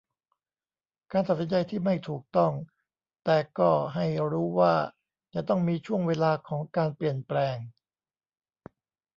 [1.11, 2.53] การตัดสินใจที่ไม่ถูกต้อง
[3.23, 4.75] แต่ก็ให้รู้ว่า
[5.33, 7.57] จะต้องมีช่วงเวลาของการเปลี่ยนแปลง